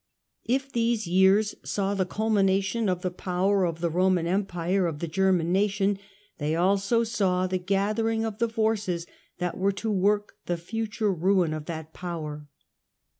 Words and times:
If 0.45 0.71
these 0.71 1.05
years 1.05 1.53
saw 1.63 1.93
the 1.93 2.07
culmination 2.07 2.89
of 2.89 3.03
the 3.03 3.11
power 3.11 3.65
of 3.67 3.81
the 3.81 3.91
Eomaii 3.91 4.25
Empire 4.25 4.87
of 4.87 4.97
the 4.97 5.07
German 5.07 5.51
Nation, 5.51 5.99
they 6.39 6.55
also 6.55 7.03
saw 7.03 7.45
the 7.45 7.59
gatliering 7.59 8.25
of 8.25 8.39
the 8.39 8.49
forces 8.49 9.05
that 9.37 9.59
were 9.59 9.71
to 9.73 9.91
work 9.91 10.37
the 10.47 10.57
future 10.57 11.13
ruin 11.13 11.53
of 11.53 11.65
that 11.65 11.93
power. 11.93 12.47